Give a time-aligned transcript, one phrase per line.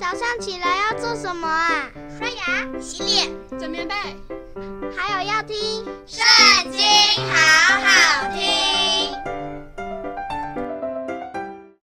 [0.00, 1.90] 早上起来要做什么啊？
[2.18, 3.94] 刷牙、洗脸、整棉被，
[4.96, 5.54] 还有要听
[6.06, 6.80] 《圣经》，
[7.30, 9.14] 好好听。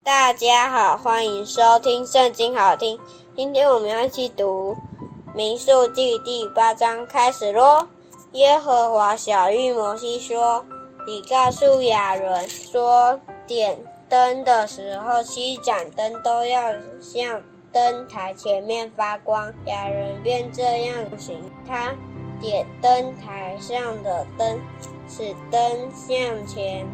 [0.03, 2.99] 大家好，欢迎收听《圣经》，好听。
[3.35, 4.75] 今天我们要一起读
[5.35, 7.87] 《民数记》第八章，开始咯。
[8.31, 10.65] 耶和华晓諭摩西说
[11.05, 13.77] ：“你告诉亚伦说，点
[14.09, 17.39] 灯的时候，七盏灯都要向
[17.77, 21.39] 灯台前面发光。”亚伦便这样行。
[21.67, 21.93] 他
[22.41, 24.59] 点灯台上的灯，
[25.07, 25.61] 使灯
[25.91, 26.87] 向前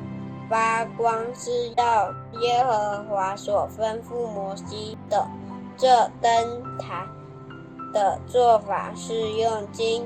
[0.49, 5.25] 发光，是照耶和华所吩咐摩西的。
[5.77, 5.87] 这
[6.21, 7.05] 灯台
[7.93, 10.05] 的做法是用金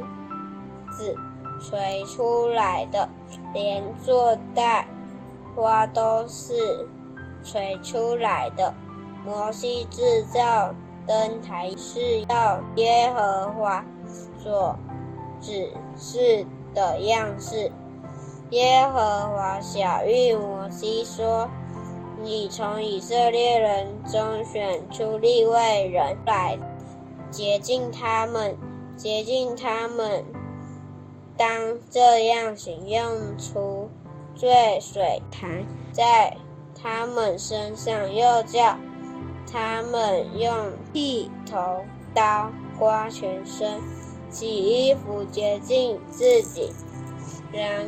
[0.92, 1.16] 子
[1.60, 3.10] 锤出来的，
[3.54, 4.88] 连座带
[5.56, 6.88] 花都是
[7.44, 8.74] 锤出来的。
[9.28, 10.74] 摩西制造
[11.06, 13.84] 灯台是照耶和华
[14.42, 14.74] 所
[15.42, 17.70] 指示的样式。
[18.52, 21.50] 耶和华晓諭摩西说
[22.24, 26.58] ：“你从以色列人中选出利未人来，
[27.30, 28.56] 洁净他们，
[28.96, 30.24] 洁净他们。”
[31.36, 33.90] 当这样行，用除
[34.36, 36.38] 罪水弹在
[36.82, 38.78] 他们身上，又叫
[39.52, 40.54] 他们用
[40.94, 43.80] 剃头刀刮全身，
[44.30, 46.72] 洗衣服洁净自己，
[47.52, 47.86] 然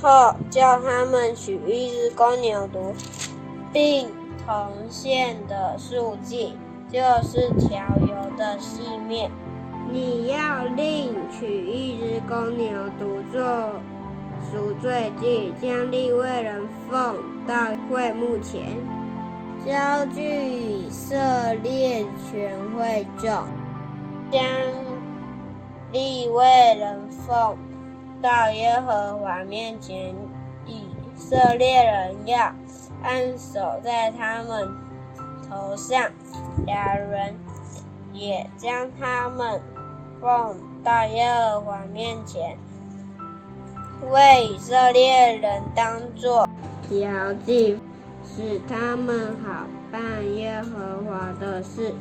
[0.00, 2.94] 后叫他们取一只公牛犊，
[3.72, 4.08] 并
[4.46, 6.56] 铜线的束记，
[6.92, 9.30] 就是调油的细面。
[9.90, 13.40] 你要另取一只公牛犊做
[14.50, 17.54] 赎罪祭，将利未人奉到
[17.88, 18.76] 会幕前，
[19.64, 21.16] 交聚以色
[21.62, 23.30] 列全会众，
[24.30, 24.42] 将
[25.90, 27.56] 利未人奉
[28.20, 30.14] 到耶和华面前，
[30.66, 32.52] 以色列人要
[33.02, 34.68] 按手在他们
[35.48, 36.10] 头上，
[36.66, 37.34] 亚人
[38.12, 39.60] 也将他们。
[40.20, 42.56] 奉到耶和华面前，
[44.10, 46.48] 为以色列人当作
[46.88, 47.78] 标记，
[48.24, 50.00] 使他们好办
[50.34, 51.92] 耶和华的事。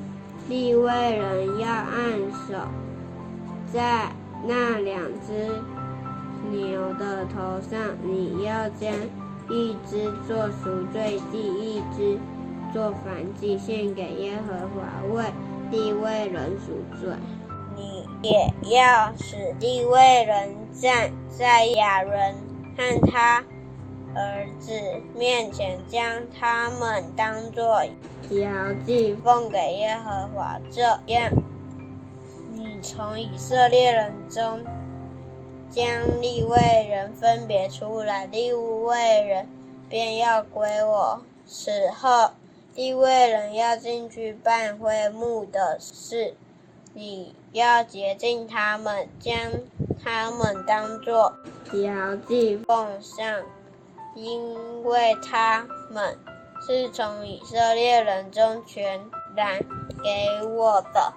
[0.50, 2.68] 利未人要按手
[3.72, 4.12] 在
[4.46, 5.50] 那两只
[6.52, 8.92] 牛的头上，你要将
[9.50, 12.20] 一只做赎罪祭，一只
[12.74, 15.24] 做燔祭，献给耶和华，为
[15.72, 17.16] 利未人赎罪。
[17.76, 22.36] 你也要使利未人站在亚伦
[22.76, 23.42] 和他
[24.16, 24.72] 儿子
[25.16, 27.84] 面前，将他们当作
[28.30, 30.60] 标记奉给耶和华。
[30.72, 31.32] 这样，
[32.54, 34.64] 你从以色列人中
[35.70, 35.86] 将
[36.22, 39.48] 利未人分别出来，利未人
[39.90, 41.22] 便要归我。
[41.46, 42.32] 此后，
[42.76, 46.36] 利未人要进去办会幕的事。
[46.94, 49.36] 你要洁净他们，将
[50.04, 51.34] 他们当作
[51.72, 53.42] 标记奉上，
[54.16, 56.18] 因为他们
[56.66, 59.00] 是从以色列人中全
[59.36, 59.60] 然
[60.04, 61.14] 给我的。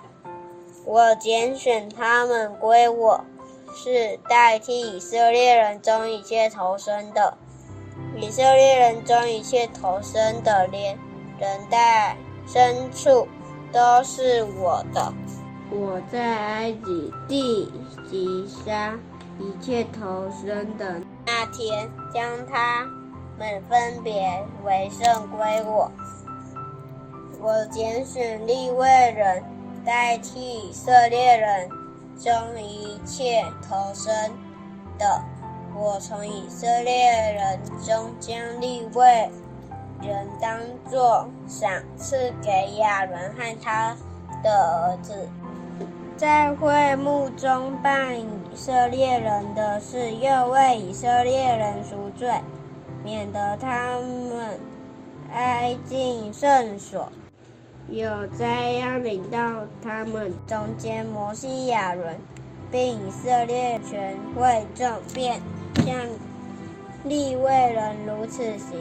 [0.84, 3.24] 我拣选他们归我，
[3.74, 7.36] 是代替以色列人中一切投生的。
[8.16, 10.98] 以色列人中一切投生的，连
[11.38, 13.26] 人带牲畜，
[13.72, 15.12] 都是我的。
[15.70, 17.72] 我在埃及地
[18.08, 18.96] 击杀
[19.38, 22.86] 一切投生的那天，将他
[23.38, 25.90] 们分别为圣归我。
[27.38, 29.44] 我拣选立位人
[29.84, 31.68] 代替以色列人
[32.18, 34.12] 中一切投生
[34.98, 35.22] 的。
[35.74, 39.30] 我从以色列人中将立位
[40.00, 40.58] 人当
[40.90, 43.94] 作赏赐给亚伦和他
[44.42, 45.28] 的儿子。
[46.16, 48.24] 在会幕中办以
[48.54, 52.30] 色列人的事，又为以色列人赎罪，
[53.04, 54.58] 免得他们
[55.30, 57.12] 挨进圣所。
[57.90, 59.38] 有灾要临到
[59.82, 62.16] 他们中间，摩西、亚伦，
[62.70, 65.38] 并以色列全会众，便
[65.84, 65.94] 向
[67.04, 68.78] 利未人如此行。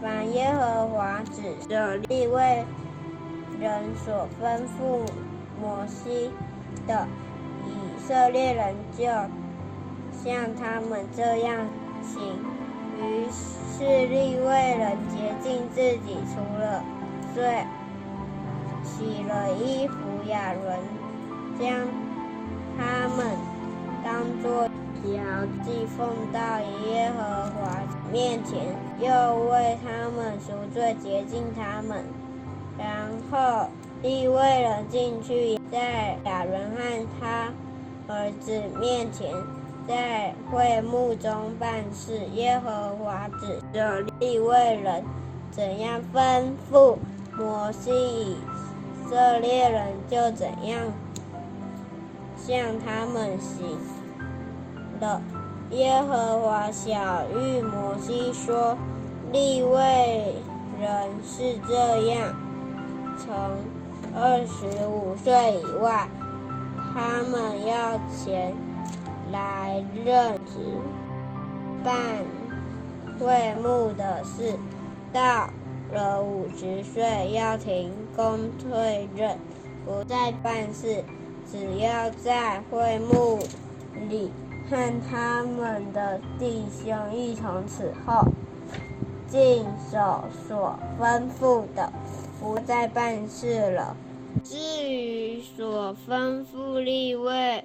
[0.00, 2.64] 凡耶和华指着利未
[3.60, 5.04] 人所吩咐。
[5.58, 6.30] 摩西
[6.86, 7.06] 的
[7.66, 9.04] 以色列人就
[10.24, 11.66] 像他们这样
[12.02, 12.22] 行，
[12.98, 16.82] 于是利未人洁净自己，除了
[17.34, 17.64] 罪
[18.82, 19.94] 洗了衣服，
[20.28, 20.78] 亚伦
[21.58, 21.86] 将
[22.78, 23.36] 他们
[24.04, 24.68] 当作
[25.12, 27.82] 摇祭奉到耶和华
[28.12, 29.08] 面前，又
[29.50, 32.04] 为他们赎罪，洁净他们。
[32.78, 33.68] 然后
[34.06, 37.52] 利未人进去，在亚伦和他
[38.06, 39.34] 儿子面前，
[39.84, 42.20] 在会幕中办事。
[42.34, 45.02] 耶和华指着利未人
[45.50, 46.96] 怎样吩咐
[47.36, 48.36] 摩西，以
[49.10, 50.78] 色列人就怎样
[52.36, 53.76] 向他们行
[55.00, 55.20] 了。
[55.72, 56.92] 耶和华晓
[57.34, 58.78] 諭摩西说
[59.32, 60.36] ：“利未
[60.80, 62.32] 人是这样，
[63.18, 63.34] 从
[64.18, 66.08] 二十五岁以外，
[66.94, 68.54] 他们要前
[69.30, 70.80] 来任职
[71.84, 71.94] 办
[73.20, 74.56] 会幕的事；
[75.12, 75.50] 到
[75.92, 79.36] 了五十岁，要停工退任，
[79.84, 81.04] 不再办事，
[81.52, 83.38] 只要在会幕
[84.08, 84.32] 里。”
[84.68, 84.76] 和
[85.08, 88.26] 他们的弟兄一同伺候，
[89.28, 91.92] 尽守所吩咐的，
[92.40, 93.96] 不再办事了。
[94.44, 94.56] 至
[94.88, 97.64] 于所吩咐立位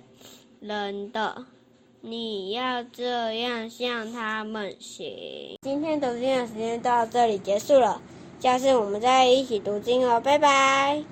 [0.59, 1.45] 人的，
[2.01, 5.57] 你要这样向他们行。
[5.62, 8.01] 今天读经的时间到这里结束了，
[8.39, 11.03] 下次我们再一起读经哦，拜拜。